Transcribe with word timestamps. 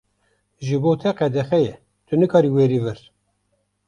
Ji 0.69 0.77
bo 0.85 0.91
te 1.03 1.11
qedexe 1.19 1.57
ye, 1.65 1.73
tu 2.05 2.13
nikarî 2.21 2.49
werî 2.57 2.79
vir. 2.83 2.99